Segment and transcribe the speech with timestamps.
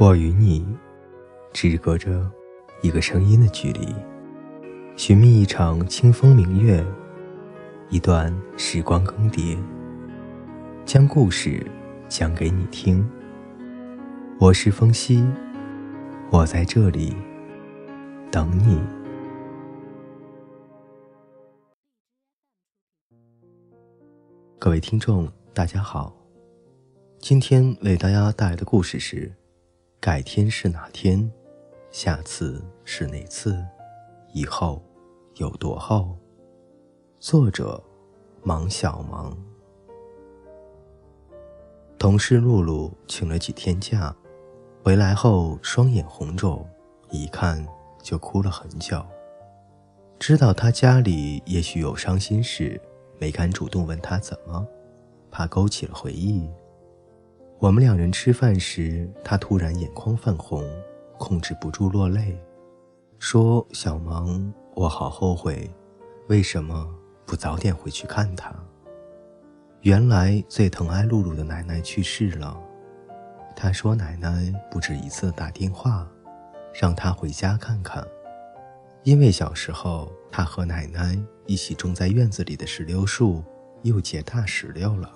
[0.00, 0.66] 我与你，
[1.52, 2.26] 只隔着
[2.80, 3.94] 一个声音的距离，
[4.96, 6.82] 寻觅一场清风明月，
[7.90, 9.58] 一段时光更迭，
[10.86, 11.70] 将故事
[12.08, 13.06] 讲给你听。
[14.38, 15.22] 我是风夕，
[16.30, 17.14] 我在这里
[18.30, 18.80] 等你。
[24.58, 26.10] 各位听众，大家好，
[27.18, 29.30] 今天为大家带来的故事是。
[30.00, 31.30] 改天是哪天？
[31.90, 33.62] 下次是哪次？
[34.32, 34.82] 以后
[35.34, 36.16] 有多后？
[37.18, 37.78] 作者：
[38.42, 39.36] 芒小芒。
[41.98, 44.16] 同事露露请了几天假，
[44.82, 46.66] 回来后双眼红肿，
[47.10, 47.62] 一看
[48.02, 49.04] 就哭了很久。
[50.18, 52.80] 知道他家里也许有伤心事，
[53.18, 54.66] 没敢主动问他怎么，
[55.30, 56.48] 怕勾起了回忆。
[57.60, 60.64] 我们两人吃饭时，他突然眼眶泛红，
[61.18, 62.34] 控制不住落泪，
[63.18, 65.70] 说：“小芒，我好后悔，
[66.28, 66.88] 为什么
[67.26, 68.50] 不早点回去看他？”
[69.82, 72.58] 原来最疼爱露露的奶奶去世了。
[73.54, 76.10] 他说：“奶奶不止一次打电话，
[76.72, 78.02] 让他回家看看，
[79.02, 83.44] 因为小时候他和奶奶一起种在院子里的石榴树
[83.82, 85.12] 又结大石榴了。”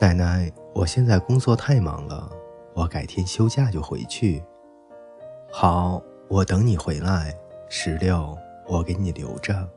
[0.00, 2.28] 奶奶，我现在工作太忙了，
[2.74, 4.42] 我改天休假就回去。
[5.52, 7.32] 好，我等你回来。
[7.68, 9.68] 石榴，我给你留着。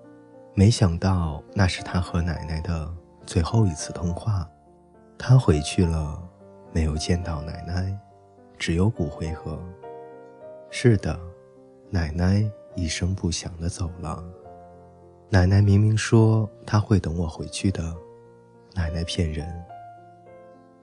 [0.53, 2.91] 没想到那是他和奶奶的
[3.25, 4.49] 最后一次通话。
[5.19, 6.19] 他回去了，
[6.71, 7.95] 没有见到奶奶，
[8.57, 9.57] 只有骨灰盒。
[10.71, 11.17] 是的，
[11.91, 12.43] 奶奶
[12.75, 14.23] 一声不响的走了。
[15.29, 17.95] 奶奶明明说她会等我回去的，
[18.73, 19.47] 奶奶骗人。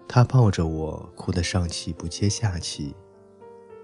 [0.07, 2.95] 他抱着我，哭得上气不接下气。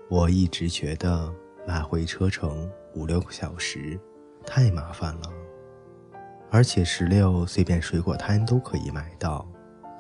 [0.08, 1.32] 我一直觉得
[1.66, 3.98] 来回车程五六个小时
[4.44, 5.32] 太麻烦了，
[6.50, 9.46] 而且石榴随便水果摊都可以买到，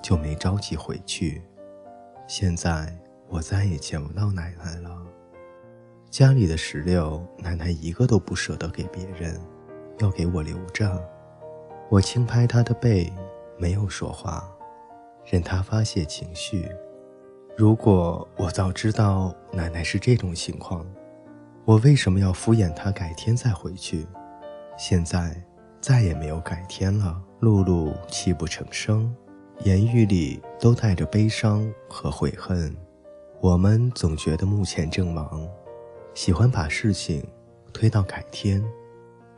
[0.02, 1.42] 就没着急回去。
[2.26, 2.96] 现在
[3.28, 4.90] 我再也见不到奶奶了，
[6.10, 9.40] 家里的石榴奶奶一个都不舍得给别人，
[9.98, 11.02] 要给我留着。
[11.88, 13.12] 我轻拍她的背，
[13.58, 14.48] 没有说话。
[15.30, 16.68] 任他发泄情绪。
[17.56, 20.84] 如果我早知道奶奶是这种情况，
[21.64, 24.06] 我为什么要敷衍她改天再回去？
[24.76, 25.40] 现在
[25.80, 27.22] 再也没有改天了。
[27.40, 29.14] 露露泣不成声，
[29.64, 32.74] 言语里都带着悲伤和悔恨。
[33.40, 35.48] 我们总觉得目前正忙，
[36.12, 37.26] 喜欢把事情
[37.72, 38.62] 推到改天。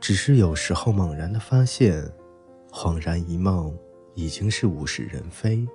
[0.01, 2.03] 只是有时候猛然的发现，
[2.71, 3.73] 恍然一梦，
[4.15, 5.65] 已经是物是人非。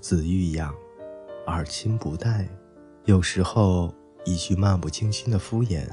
[0.00, 0.74] 子欲养，
[1.46, 2.48] 而亲不待。
[3.04, 3.92] 有时候，
[4.24, 5.88] 一句漫不经心的敷衍，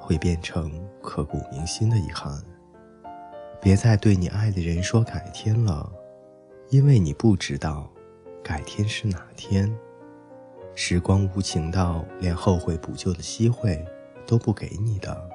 [0.00, 0.70] 会变成
[1.02, 2.42] 刻骨铭心的遗憾。
[3.60, 5.90] 别再对你爱的人说改天了，
[6.70, 7.90] 因为你不知道，
[8.42, 9.70] 改天是哪天。
[10.74, 13.84] 时光无情到连后悔补救的机会
[14.26, 15.28] 都不给你的。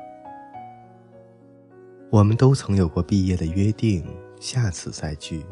[2.09, 4.05] 我们都曾有过毕业的约定，
[4.39, 5.45] 下次再聚。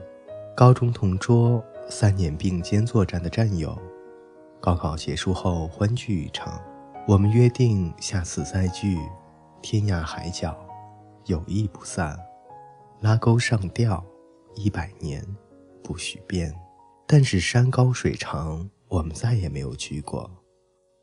[0.56, 1.64] 高中同桌。
[1.90, 3.78] 三年并肩作战的战友，
[4.62, 6.62] 高考结束后欢聚一场。
[7.08, 9.00] 我们约定下次再聚，
[9.62, 10.56] 天涯海角，
[11.26, 12.18] 友谊不散。
[13.02, 14.06] 拉钩上吊，
[14.56, 15.26] 一百年
[15.84, 16.54] 不许变。
[17.08, 20.30] 但是山高水长，我们再也没有聚过。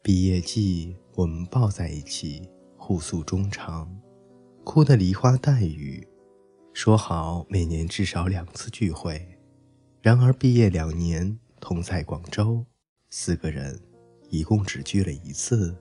[0.04, 3.90] 毕业季，我们抱在一起，互诉衷肠，
[4.62, 6.06] 哭得梨花带雨，
[6.72, 9.35] 说好每年至少两次聚会。
[10.06, 12.64] 然而，毕业两年同在广州，
[13.10, 13.76] 四个人
[14.28, 15.76] 一共只聚了一次，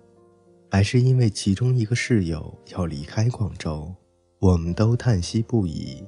[0.72, 3.94] 还是因为其中一个室友要离开广州，
[4.40, 6.03] 我们都叹息不已。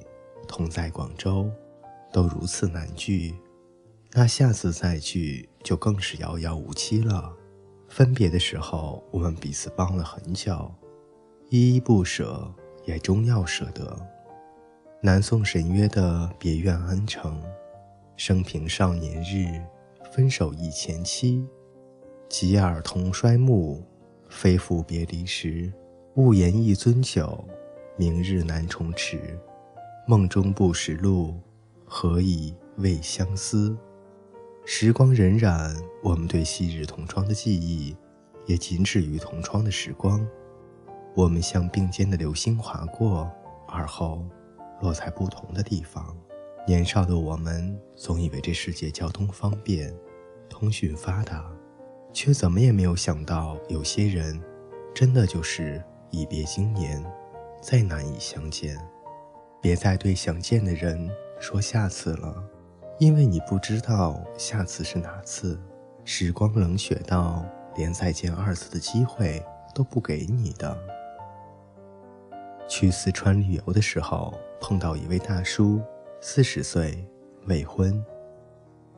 [0.48, 1.48] 同在广州，
[2.12, 3.36] 都如此难聚，
[4.10, 7.32] 那下次再聚就更是遥遥无期了。
[7.88, 10.68] 分别的时候，我们彼此帮了很久，
[11.50, 12.52] 依依不舍，
[12.84, 13.96] 也终要舍得。
[15.00, 17.40] 南宋沈约的别院安城。
[18.18, 19.62] 生平少年日，
[20.10, 21.46] 分手忆前妻。
[22.28, 23.80] 及尔同衰暮，
[24.28, 25.72] 非复别离时。
[26.16, 27.44] 勿言一樽酒，
[27.96, 29.38] 明日难重迟。
[30.04, 31.32] 梦中不识路，
[31.84, 33.78] 何以慰相思？
[34.64, 37.96] 时光荏苒，我们对昔日同窗的记忆，
[38.46, 40.26] 也仅止于同窗的时光。
[41.14, 43.30] 我们像并肩的流星划过，
[43.68, 44.26] 而后
[44.82, 46.16] 落在不同的地方。
[46.68, 49.90] 年少的我们总以为这世界交通方便，
[50.50, 51.50] 通讯发达，
[52.12, 54.38] 却怎么也没有想到，有些人
[54.94, 57.02] 真的就是一别经年，
[57.62, 58.78] 再难以相见。
[59.62, 61.10] 别再对想见的人
[61.40, 62.36] 说下次了，
[62.98, 65.58] 因为你不知道下次是哪次。
[66.04, 69.42] 时光冷血到连再见二次的机会
[69.74, 70.76] 都不给你的。
[72.68, 75.80] 去四川旅游的时候，碰到一位大叔，
[76.20, 77.06] 四十岁，
[77.46, 78.04] 未婚，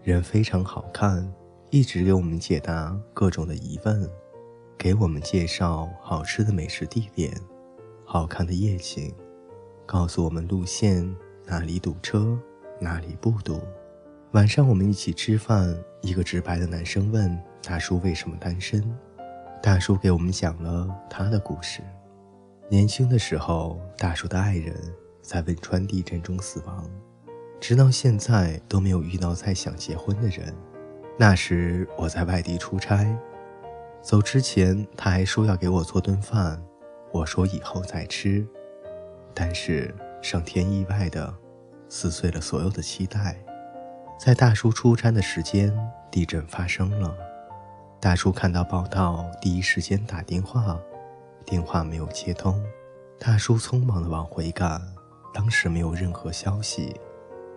[0.03, 1.31] 人非常好看，
[1.69, 4.11] 一直给我们解答各种的疑问，
[4.79, 7.31] 给我们介绍好吃的美食地点，
[8.07, 9.15] 好看的夜景，
[9.85, 11.15] 告诉我们路线，
[11.45, 12.39] 哪里堵车，
[12.81, 13.61] 哪里不堵。
[14.33, 18.83] 晚上我们一起吃饭，一个直白的男生问大叔为什么单身，
[19.63, 21.83] 大叔给我们讲了他的故事。
[22.71, 24.75] 年轻的时候，大叔的爱人
[25.21, 26.89] 在汶川地震中死亡，
[27.61, 30.55] 直到现在都没有遇到再想结婚的人。
[31.19, 33.07] 那时我在外地出差，
[34.01, 36.61] 走之前他还说要给我做顿饭，
[37.13, 38.47] 我说以后再吃，
[39.35, 41.33] 但是上天意外的
[41.91, 43.37] 撕碎了所有的期待。
[44.19, 45.71] 在大叔出差的时间，
[46.11, 47.15] 地震发生了。
[48.01, 50.81] 大叔看到报道，第一时间打电话，
[51.45, 52.63] 电话没有接通。
[53.19, 54.81] 大叔匆忙地往回赶，
[55.35, 56.99] 当时没有任何消息。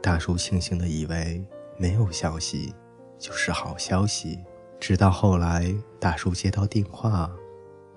[0.03, 1.41] 大叔庆幸的以为
[1.77, 2.75] 没有消息
[3.17, 4.37] 就是好消息，
[4.77, 7.31] 直到后来大叔接到电话，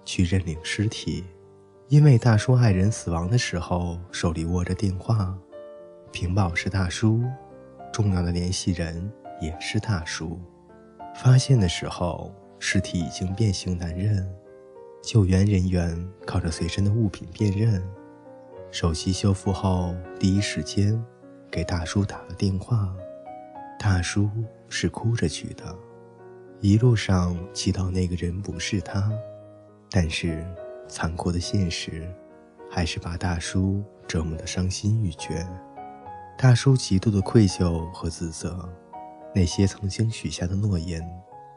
[0.04, 1.24] 去认领尸体，
[1.88, 5.36] 因为大叔爱人死亡的时候手里握着电话，
[6.12, 7.24] 屏保是大叔。
[7.92, 9.10] 重要的联系人
[9.40, 10.38] 也是大叔。
[11.16, 14.32] 发现的时候，尸体已经变形难认。
[15.02, 17.82] 救援人员靠着随身的物品辨认。
[18.70, 21.02] 手机修复后，第一时间
[21.50, 22.94] 给大叔打了电话。
[23.78, 24.30] 大叔
[24.68, 25.76] 是哭着去的，
[26.60, 29.10] 一路上祈祷那个人不是他。
[29.90, 30.44] 但是
[30.88, 32.12] 残酷的现实，
[32.70, 35.46] 还是把大叔折磨得伤心欲绝。
[36.36, 38.68] 大叔极度的愧疚和自责，
[39.34, 41.02] 那些曾经许下的诺言，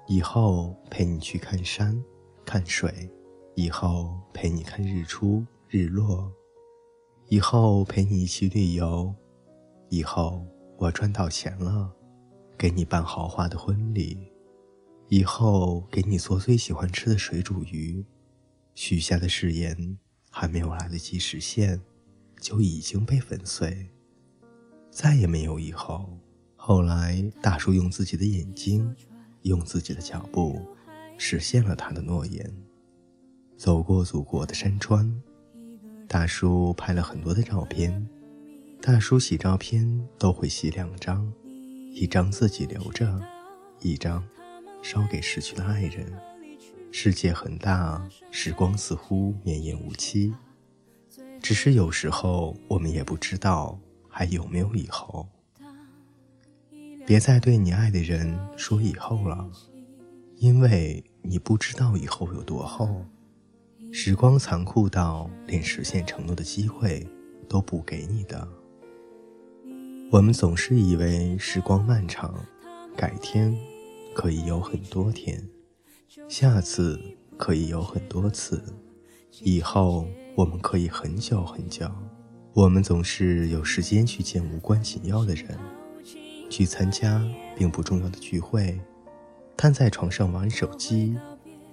[0.08, 2.02] 以后陪你去看山、
[2.46, 3.10] 看水，
[3.56, 6.32] 以后陪你看日出日落，
[7.28, 9.14] 以后陪你一起旅游，
[9.90, 10.46] 以后
[10.78, 11.92] 我赚到钱了，
[12.58, 14.18] 给你办豪华的婚礼，
[15.08, 18.06] 以后给你做最喜欢吃的水煮鱼，
[18.76, 19.98] 许下的誓言
[20.30, 21.82] 还没有来得及实现，
[22.40, 23.90] 就已经被粉碎。
[24.92, 26.18] 再也没有以后。
[26.56, 28.96] 后来，大叔用自己的眼睛，
[29.44, 30.62] 用自己的脚步，
[31.18, 32.54] 实现了他的诺言。
[33.58, 35.22] 走过祖国的山川，
[36.08, 38.08] 大叔拍了很多的照片。
[38.82, 41.32] 大叔洗照片都会洗两张，
[41.94, 43.22] 一张自己留着，
[43.82, 44.24] 一张
[44.82, 46.12] 烧给逝去的爱人。
[46.92, 50.34] 世界很大，时光似乎绵延无期，
[51.42, 53.80] 只是有时候我们也不知道。
[54.12, 55.30] 还有没有以后？
[57.06, 59.50] 别再对你爱的人说以后了，
[60.38, 63.06] 因为你不知道以后有多厚。
[63.92, 67.08] 时光残酷到连实现承诺的机会
[67.48, 68.46] 都不给你的。
[70.12, 72.34] 我们总是以为时光漫长，
[72.98, 73.56] 改天
[74.16, 75.48] 可以有很多天，
[76.28, 77.00] 下次
[77.38, 78.64] 可以有很多次，
[79.42, 81.88] 以后我们可以很久很久。
[82.54, 85.56] 我们总是有时间去见无关紧要的人，
[86.50, 87.24] 去参加
[87.56, 88.82] 并不重要的聚会，
[89.56, 91.16] 瘫在床上玩手机，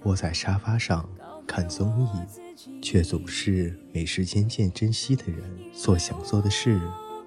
[0.02, 1.08] 窝在沙发上
[1.46, 6.78] 看综艺，却总是没时间见珍惜的人，做想做的事。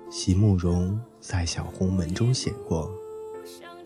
[0.10, 2.92] 席慕容在《小红门》中写过：“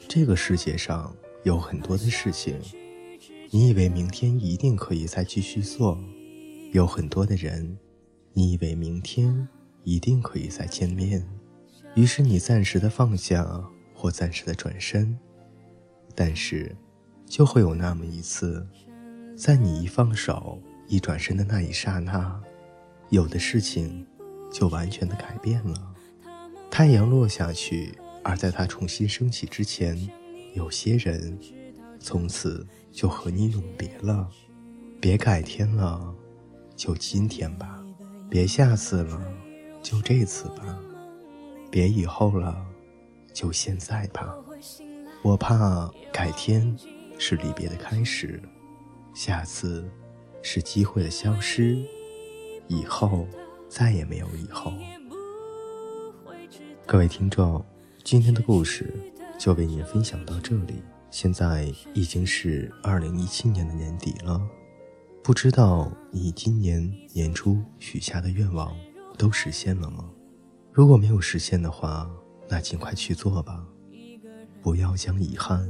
[0.07, 1.13] 这个世界上
[1.43, 2.57] 有很多的事情，
[3.51, 5.97] 你以为明天一定可以再继续做；
[6.71, 7.77] 有很多的人。”
[8.35, 9.47] 你以为明天
[9.83, 11.23] 一定可以再见面，
[11.93, 13.63] 于是你暂时的放下
[13.93, 15.15] 或暂时的转身，
[16.15, 16.75] 但是
[17.27, 18.65] 就会有那么一次，
[19.37, 22.41] 在你一放手、一转身的那一刹那，
[23.09, 24.03] 有的事情
[24.51, 25.92] 就完全的改变了。
[26.73, 29.95] 太阳落下去，而在它重新升起之前，
[30.55, 31.37] 有些人
[31.99, 34.27] 从此就和你永别了。
[34.99, 36.11] 别改天了，
[36.75, 37.79] 就今天吧。
[38.27, 39.21] 别下次了，
[39.83, 40.75] 就这次吧；
[41.69, 42.65] 别以后了，
[43.31, 44.35] 就现在吧。
[45.21, 46.75] 我怕改天
[47.19, 48.41] 是离别的开始，
[49.13, 49.87] 下次
[50.41, 51.77] 是机会的消失，
[52.67, 53.27] 以后
[53.69, 54.73] 再也没有以后。
[56.93, 57.65] 各位听众，
[58.03, 58.93] 今天的故事
[59.39, 60.75] 就为您分享到这里，
[61.09, 64.39] 现在已经是二零一七年的年底了，
[65.23, 68.71] 不知道你今年年初许下的愿望
[69.17, 70.07] 都实现了吗？
[70.71, 72.07] 如果没有实现的话，
[72.47, 73.65] 那尽快去做吧，
[74.61, 75.67] 不要将遗憾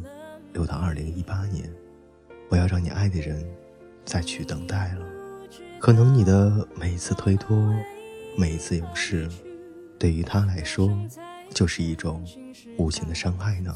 [0.51, 1.73] 留到二零一八年，
[2.49, 3.49] 不要让你爱的人
[4.03, 5.05] 再去等待了。
[5.79, 7.73] 可能你的每一次推脱，
[8.37, 9.29] 每一次有事，
[10.03, 10.91] 对于他来说，
[11.55, 12.21] 就是一种
[12.77, 13.73] 无形的伤害呢。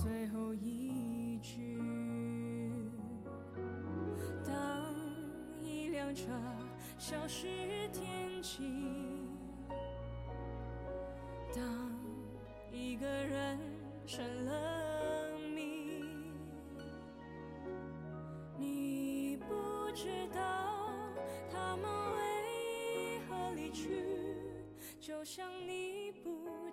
[25.00, 25.77] 就像你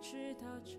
[0.05, 0.77] 知道这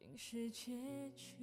[0.00, 1.36] 竟是结局。